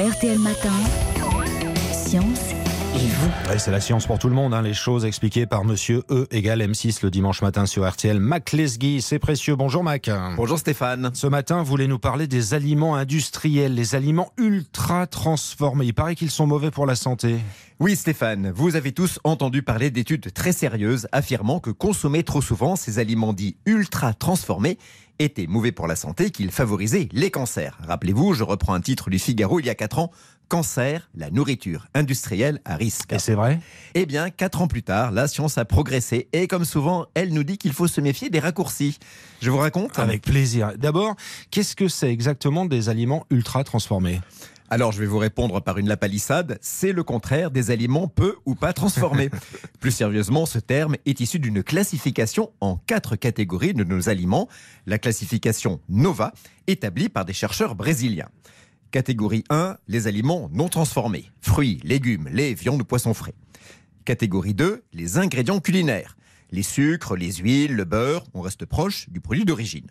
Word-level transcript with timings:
RTL 0.00 0.38
Matin, 0.38 0.72
Science 1.92 2.52
et 2.94 3.06
vous. 3.06 3.50
Ouais, 3.50 3.58
c'est 3.58 3.70
la 3.70 3.82
science 3.82 4.06
pour 4.06 4.18
tout 4.18 4.30
le 4.30 4.34
monde, 4.34 4.54
hein, 4.54 4.62
les 4.62 4.72
choses 4.72 5.04
expliquées 5.04 5.44
par 5.44 5.62
monsieur 5.62 6.04
E 6.10 6.26
égale 6.30 6.62
M6 6.62 7.00
le 7.02 7.10
dimanche 7.10 7.42
matin 7.42 7.66
sur 7.66 7.86
RTL. 7.86 8.18
Mac 8.18 8.52
Lesguy, 8.52 9.02
c'est 9.02 9.18
précieux. 9.18 9.56
Bonjour 9.56 9.84
Mac. 9.84 10.10
Bonjour 10.36 10.58
Stéphane. 10.58 11.10
Ce 11.12 11.26
matin, 11.26 11.58
vous 11.58 11.66
voulez 11.66 11.86
nous 11.86 11.98
parler 11.98 12.26
des 12.26 12.54
aliments 12.54 12.96
industriels, 12.96 13.74
les 13.74 13.94
aliments 13.94 14.32
ultra 14.38 15.06
transformés. 15.06 15.84
Il 15.84 15.92
paraît 15.92 16.14
qu'ils 16.14 16.30
sont 16.30 16.46
mauvais 16.46 16.70
pour 16.70 16.86
la 16.86 16.94
santé. 16.94 17.36
Oui 17.78 17.94
Stéphane, 17.94 18.52
vous 18.54 18.76
avez 18.76 18.92
tous 18.92 19.18
entendu 19.22 19.62
parler 19.62 19.90
d'études 19.90 20.32
très 20.32 20.52
sérieuses 20.52 21.08
affirmant 21.12 21.60
que 21.60 21.70
consommer 21.70 22.22
trop 22.22 22.40
souvent 22.40 22.74
ces 22.74 22.98
aliments 22.98 23.34
dits 23.34 23.56
ultra 23.66 24.14
transformés 24.14 24.78
était 25.20 25.46
mauvais 25.46 25.70
pour 25.70 25.86
la 25.86 25.96
santé, 25.96 26.30
qu'ils 26.30 26.50
favorisaient 26.50 27.08
les 27.12 27.30
cancers. 27.30 27.78
Rappelez-vous, 27.86 28.34
je 28.34 28.42
reprends 28.42 28.74
un 28.74 28.80
titre 28.80 29.10
du 29.10 29.18
Figaro 29.18 29.60
il 29.60 29.66
y 29.66 29.70
a 29.70 29.74
4 29.74 29.98
ans, 29.98 30.10
Cancer, 30.48 31.08
la 31.14 31.30
nourriture 31.30 31.86
industrielle 31.94 32.60
à 32.64 32.74
risque. 32.74 33.12
Et 33.12 33.20
c'est 33.20 33.34
vrai? 33.34 33.60
Eh 33.94 34.04
bien, 34.04 34.30
4 34.30 34.62
ans 34.62 34.66
plus 34.66 34.82
tard, 34.82 35.12
la 35.12 35.28
science 35.28 35.58
a 35.58 35.64
progressé 35.64 36.28
et 36.32 36.48
comme 36.48 36.64
souvent, 36.64 37.06
elle 37.14 37.32
nous 37.32 37.44
dit 37.44 37.56
qu'il 37.56 37.72
faut 37.72 37.86
se 37.86 38.00
méfier 38.00 38.30
des 38.30 38.40
raccourcis. 38.40 38.98
Je 39.40 39.50
vous 39.50 39.58
raconte 39.58 39.96
Avec 39.98 40.22
plaisir. 40.22 40.72
D'abord, 40.76 41.14
qu'est-ce 41.52 41.76
que 41.76 41.86
c'est 41.86 42.10
exactement 42.10 42.64
des 42.64 42.88
aliments 42.88 43.26
ultra 43.30 43.62
transformés? 43.62 44.20
Alors 44.70 44.92
je 44.92 45.00
vais 45.00 45.06
vous 45.06 45.18
répondre 45.18 45.60
par 45.60 45.78
une 45.78 45.88
lapalissade, 45.88 46.58
c'est 46.62 46.92
le 46.92 47.02
contraire 47.02 47.50
des 47.50 47.72
aliments 47.72 48.06
peu 48.06 48.36
ou 48.46 48.54
pas 48.54 48.72
transformés. 48.72 49.28
Plus 49.80 49.90
sérieusement, 49.90 50.46
ce 50.46 50.60
terme 50.60 50.96
est 51.06 51.20
issu 51.20 51.40
d'une 51.40 51.64
classification 51.64 52.52
en 52.60 52.76
quatre 52.76 53.16
catégories 53.16 53.74
de 53.74 53.82
nos 53.82 54.08
aliments, 54.08 54.48
la 54.86 54.98
classification 54.98 55.80
NOVA, 55.88 56.32
établie 56.68 57.08
par 57.08 57.24
des 57.24 57.32
chercheurs 57.32 57.74
brésiliens. 57.74 58.28
Catégorie 58.92 59.44
1, 59.50 59.76
les 59.88 60.06
aliments 60.06 60.48
non 60.52 60.68
transformés, 60.68 61.30
fruits, 61.40 61.80
légumes, 61.82 62.28
lait, 62.28 62.54
viande 62.54 62.80
ou 62.80 62.84
poissons 62.84 63.14
frais. 63.14 63.34
Catégorie 64.04 64.54
2, 64.54 64.84
les 64.92 65.18
ingrédients 65.18 65.60
culinaires, 65.60 66.16
les 66.52 66.62
sucres, 66.62 67.16
les 67.16 67.32
huiles, 67.34 67.74
le 67.74 67.84
beurre, 67.84 68.24
on 68.34 68.40
reste 68.40 68.66
proche 68.66 69.08
du 69.10 69.20
produit 69.20 69.44
d'origine. 69.44 69.86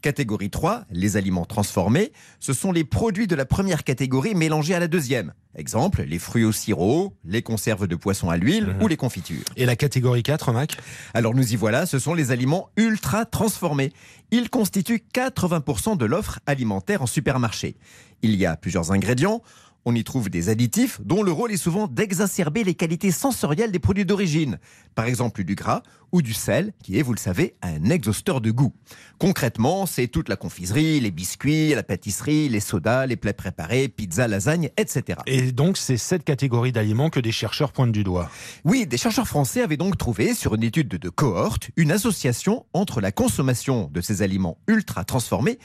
Catégorie 0.00 0.50
3, 0.50 0.84
les 0.90 1.16
aliments 1.16 1.44
transformés, 1.44 2.12
ce 2.40 2.52
sont 2.52 2.70
les 2.72 2.84
produits 2.84 3.26
de 3.26 3.34
la 3.34 3.44
première 3.44 3.82
catégorie 3.84 4.34
mélangés 4.34 4.74
à 4.74 4.78
la 4.80 4.86
deuxième. 4.88 5.32
Exemple, 5.56 6.02
les 6.02 6.18
fruits 6.20 6.44
au 6.44 6.52
sirop, 6.52 7.14
les 7.24 7.42
conserves 7.42 7.88
de 7.88 7.96
poisson 7.96 8.30
à 8.30 8.36
l'huile 8.36 8.66
Mhm. 8.76 8.82
ou 8.82 8.88
les 8.88 8.96
confitures. 8.96 9.42
Et 9.56 9.66
la 9.66 9.74
catégorie 9.74 10.22
4, 10.22 10.52
Mac? 10.52 10.76
Alors 11.14 11.34
nous 11.34 11.52
y 11.52 11.56
voilà, 11.56 11.84
ce 11.86 11.98
sont 11.98 12.14
les 12.14 12.30
aliments 12.30 12.70
ultra 12.76 13.24
transformés. 13.24 13.92
Ils 14.30 14.50
constituent 14.50 15.02
80% 15.12 15.96
de 15.96 16.04
l'offre 16.06 16.38
alimentaire 16.46 17.02
en 17.02 17.06
supermarché. 17.06 17.76
Il 18.22 18.34
y 18.36 18.46
a 18.46 18.56
plusieurs 18.56 18.92
ingrédients. 18.92 19.42
On 19.84 19.94
y 19.94 20.04
trouve 20.04 20.28
des 20.28 20.48
additifs 20.48 21.00
dont 21.02 21.22
le 21.22 21.32
rôle 21.32 21.52
est 21.52 21.56
souvent 21.56 21.86
d'exacerber 21.86 22.64
les 22.64 22.74
qualités 22.74 23.10
sensorielles 23.10 23.72
des 23.72 23.78
produits 23.78 24.04
d'origine. 24.04 24.58
Par 24.94 25.06
exemple 25.06 25.44
du 25.44 25.54
gras 25.54 25.82
ou 26.12 26.22
du 26.22 26.34
sel, 26.34 26.72
qui 26.82 26.98
est, 26.98 27.02
vous 27.02 27.12
le 27.12 27.18
savez, 27.18 27.54
un 27.62 27.84
exhausteur 27.84 28.40
de 28.40 28.50
goût. 28.50 28.72
Concrètement, 29.18 29.86
c'est 29.86 30.08
toute 30.08 30.28
la 30.28 30.36
confiserie, 30.36 31.00
les 31.00 31.10
biscuits, 31.10 31.74
la 31.74 31.82
pâtisserie, 31.82 32.48
les 32.48 32.60
sodas, 32.60 33.06
les 33.06 33.16
plats 33.16 33.32
préparés, 33.32 33.88
pizza, 33.88 34.26
lasagne, 34.26 34.70
etc. 34.76 35.20
Et 35.26 35.52
donc, 35.52 35.76
c'est 35.76 35.96
cette 35.96 36.24
catégorie 36.24 36.72
d'aliments 36.72 37.10
que 37.10 37.20
des 37.20 37.32
chercheurs 37.32 37.72
pointent 37.72 37.92
du 37.92 38.04
doigt. 38.04 38.30
Oui, 38.64 38.86
des 38.86 38.96
chercheurs 38.96 39.28
français 39.28 39.62
avaient 39.62 39.76
donc 39.76 39.98
trouvé, 39.98 40.34
sur 40.34 40.54
une 40.54 40.62
étude 40.62 40.88
de 40.88 41.08
cohorte, 41.08 41.70
une 41.76 41.92
association 41.92 42.64
entre 42.72 43.00
la 43.00 43.12
consommation 43.12 43.90
de 43.92 44.00
ces 44.00 44.22
aliments 44.22 44.58
ultra 44.66 45.04
transformés 45.04 45.58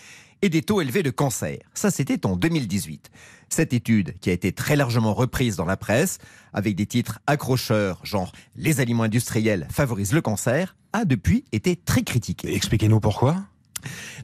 et 0.44 0.50
des 0.50 0.62
taux 0.62 0.82
élevés 0.82 1.04
de 1.04 1.10
cancer. 1.10 1.58
Ça, 1.74 1.90
c'était 1.90 2.26
en 2.26 2.36
2018. 2.36 3.10
Cette 3.48 3.72
étude, 3.72 4.20
qui 4.20 4.30
a 4.30 4.34
été 4.34 4.52
très 4.52 4.76
largement 4.76 5.14
reprise 5.14 5.56
dans 5.56 5.64
la 5.64 5.78
presse, 5.78 6.18
avec 6.52 6.76
des 6.76 6.86
titres 6.86 7.22
accrocheurs, 7.28 8.02
genre 8.04 8.34
Les 8.58 8.82
aliments 8.82 9.04
industriels 9.04 9.68
favorisent 9.72 10.12
le 10.12 10.22
cancer, 10.22 10.76
a 10.92 11.06
depuis 11.06 11.46
été 11.54 11.78
très 11.78 12.04
critiquée. 12.04 12.54
Expliquez-nous 12.54 13.00
pourquoi 13.00 13.38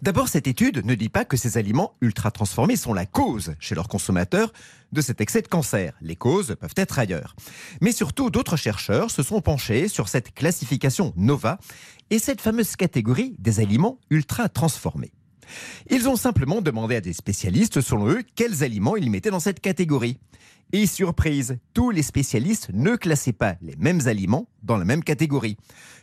D'abord, 0.01 0.27
cette 0.27 0.47
étude 0.47 0.85
ne 0.85 0.93
dit 0.93 1.07
pas 1.07 1.23
que 1.23 1.37
ces 1.37 1.57
aliments 1.57 1.95
ultra 2.01 2.31
transformés 2.31 2.75
sont 2.75 2.93
la 2.93 3.05
cause, 3.05 3.55
chez 3.59 3.75
leurs 3.75 3.87
consommateurs, 3.87 4.51
de 4.91 4.99
cet 4.99 5.21
excès 5.21 5.41
de 5.41 5.47
cancer. 5.47 5.93
Les 6.01 6.17
causes 6.17 6.57
peuvent 6.59 6.73
être 6.75 6.99
ailleurs. 6.99 7.33
Mais 7.79 7.93
surtout, 7.93 8.29
d'autres 8.29 8.57
chercheurs 8.57 9.09
se 9.09 9.23
sont 9.23 9.39
penchés 9.39 9.87
sur 9.87 10.09
cette 10.09 10.33
classification 10.33 11.13
NOVA 11.15 11.59
et 12.09 12.19
cette 12.19 12.41
fameuse 12.41 12.75
catégorie 12.75 13.35
des 13.39 13.61
aliments 13.61 13.99
ultra 14.09 14.49
transformés. 14.49 15.13
Ils 15.89 16.07
ont 16.07 16.15
simplement 16.15 16.61
demandé 16.61 16.95
à 16.95 17.01
des 17.01 17.13
spécialistes, 17.13 17.81
selon 17.81 18.09
eux, 18.09 18.23
quels 18.35 18.63
aliments 18.63 18.95
ils 18.95 19.09
mettaient 19.09 19.31
dans 19.31 19.39
cette 19.39 19.59
catégorie. 19.59 20.19
Et 20.71 20.85
surprise, 20.85 21.57
tous 21.73 21.89
les 21.89 22.03
spécialistes 22.03 22.69
ne 22.73 22.95
classaient 22.95 23.33
pas 23.33 23.55
les 23.61 23.75
mêmes 23.77 24.01
aliments 24.07 24.47
dans 24.61 24.77
la 24.77 24.85
même 24.85 25.03
catégorie. 25.03 25.57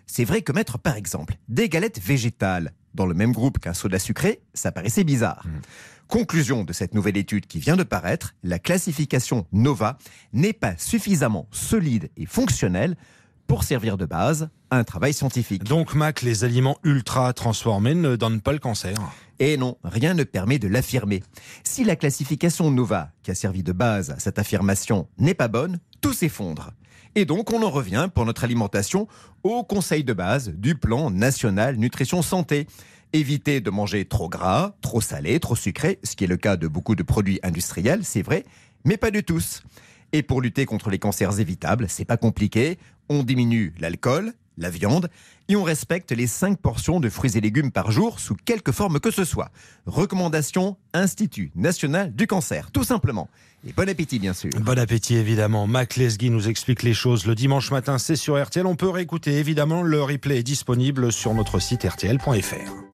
C'est 0.06 0.24
vrai 0.24 0.42
que 0.42 0.52
mettre 0.52 0.78
par 0.78 0.96
exemple 0.96 1.36
des 1.48 1.68
galettes 1.68 2.00
végétales 2.00 2.72
dans 2.94 3.06
le 3.06 3.14
même 3.14 3.32
groupe 3.32 3.58
qu'un 3.58 3.74
soda 3.74 3.98
sucré, 3.98 4.40
ça 4.54 4.72
paraissait 4.72 5.04
bizarre. 5.04 5.44
Conclusion 6.08 6.64
de 6.64 6.72
cette 6.72 6.94
nouvelle 6.94 7.16
étude 7.16 7.46
qui 7.46 7.58
vient 7.58 7.76
de 7.76 7.82
paraître, 7.82 8.34
la 8.42 8.58
classification 8.58 9.46
NOVA 9.52 9.98
n'est 10.32 10.52
pas 10.52 10.76
suffisamment 10.76 11.48
solide 11.50 12.10
et 12.16 12.26
fonctionnelle 12.26 12.96
pour 13.46 13.64
servir 13.64 13.96
de 13.96 14.06
base 14.06 14.48
un 14.76 14.84
travail 14.84 15.12
scientifique. 15.12 15.64
Donc, 15.64 15.94
Mac, 15.94 16.22
les 16.22 16.44
aliments 16.44 16.78
ultra 16.84 17.32
transformés 17.32 17.94
ne 17.94 18.16
donnent 18.16 18.40
pas 18.40 18.52
le 18.52 18.58
cancer. 18.58 18.94
Et 19.38 19.56
non, 19.56 19.76
rien 19.84 20.14
ne 20.14 20.24
permet 20.24 20.58
de 20.58 20.68
l'affirmer. 20.68 21.22
Si 21.64 21.84
la 21.84 21.96
classification 21.96 22.70
NOVA, 22.70 23.10
qui 23.22 23.30
a 23.30 23.34
servi 23.34 23.62
de 23.62 23.72
base 23.72 24.10
à 24.10 24.18
cette 24.18 24.38
affirmation, 24.38 25.08
n'est 25.18 25.34
pas 25.34 25.48
bonne, 25.48 25.78
tout 26.00 26.12
s'effondre. 26.12 26.72
Et 27.14 27.24
donc, 27.24 27.52
on 27.52 27.62
en 27.62 27.70
revient 27.70 28.08
pour 28.14 28.26
notre 28.26 28.44
alimentation 28.44 29.08
au 29.42 29.64
conseil 29.64 30.04
de 30.04 30.12
base 30.12 30.50
du 30.50 30.74
plan 30.74 31.10
national 31.10 31.76
nutrition 31.76 32.22
santé. 32.22 32.66
Éviter 33.12 33.60
de 33.60 33.70
manger 33.70 34.04
trop 34.04 34.28
gras, 34.28 34.74
trop 34.82 35.00
salé, 35.00 35.40
trop 35.40 35.56
sucré, 35.56 35.98
ce 36.02 36.16
qui 36.16 36.24
est 36.24 36.28
le 36.28 36.36
cas 36.36 36.56
de 36.56 36.68
beaucoup 36.68 36.94
de 36.94 37.02
produits 37.02 37.40
industriels, 37.42 38.04
c'est 38.04 38.22
vrai, 38.22 38.44
mais 38.84 38.96
pas 38.96 39.10
de 39.10 39.20
tous. 39.20 39.62
Et 40.12 40.22
pour 40.22 40.40
lutter 40.40 40.66
contre 40.66 40.90
les 40.90 40.98
cancers 40.98 41.40
évitables, 41.40 41.86
c'est 41.88 42.04
pas 42.04 42.16
compliqué. 42.16 42.78
On 43.08 43.22
diminue 43.22 43.74
l'alcool, 43.78 44.32
la 44.58 44.70
viande, 44.70 45.08
et 45.48 45.56
on 45.56 45.62
respecte 45.62 46.12
les 46.12 46.26
5 46.26 46.58
portions 46.58 47.00
de 47.00 47.08
fruits 47.08 47.36
et 47.36 47.40
légumes 47.40 47.70
par 47.70 47.90
jour 47.90 48.20
sous 48.20 48.34
quelque 48.34 48.72
forme 48.72 49.00
que 49.00 49.10
ce 49.10 49.24
soit. 49.24 49.50
Recommandation 49.86 50.76
Institut 50.94 51.52
national 51.54 52.14
du 52.14 52.26
cancer, 52.26 52.70
tout 52.70 52.84
simplement. 52.84 53.28
Et 53.66 53.72
bon 53.72 53.88
appétit, 53.88 54.18
bien 54.18 54.32
sûr. 54.32 54.50
Bon 54.60 54.78
appétit, 54.78 55.16
évidemment. 55.16 55.66
Mac 55.66 55.96
Lesguy 55.96 56.30
nous 56.30 56.48
explique 56.48 56.82
les 56.82 56.94
choses. 56.94 57.26
Le 57.26 57.34
dimanche 57.34 57.70
matin, 57.70 57.98
c'est 57.98 58.16
sur 58.16 58.40
RTL. 58.40 58.66
On 58.66 58.76
peut 58.76 58.88
réécouter, 58.88 59.38
évidemment. 59.38 59.82
Le 59.82 60.02
replay 60.02 60.38
est 60.38 60.44
disponible 60.44 61.10
sur 61.10 61.34
notre 61.34 61.58
site 61.58 61.84
rtl.fr. 61.84 62.76